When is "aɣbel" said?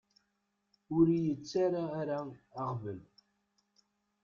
2.63-2.99